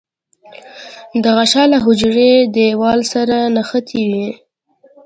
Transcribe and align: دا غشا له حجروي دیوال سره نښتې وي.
دا 1.23 1.31
غشا 1.37 1.63
له 1.71 1.77
حجروي 1.85 2.33
دیوال 2.55 2.99
سره 3.13 3.37
نښتې 3.55 4.01
وي. 4.11 4.27